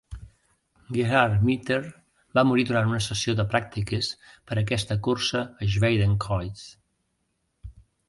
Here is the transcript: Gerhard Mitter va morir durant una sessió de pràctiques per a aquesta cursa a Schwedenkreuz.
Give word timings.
Gerhard 0.95 1.43
Mitter 1.49 1.77
va 2.39 2.45
morir 2.53 2.65
durant 2.71 2.89
una 2.93 3.03
sessió 3.09 3.37
de 3.41 3.47
pràctiques 3.53 4.11
per 4.31 4.59
a 4.61 4.63
aquesta 4.67 5.01
cursa 5.11 5.45
a 5.67 5.71
Schwedenkreuz. 5.75 6.69